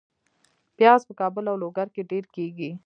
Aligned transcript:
پیاز 0.77 1.01
په 1.07 1.13
کابل 1.19 1.43
او 1.51 1.55
لوګر 1.63 1.87
کې 1.95 2.01
ډیر 2.11 2.25
کیږي 2.35 2.71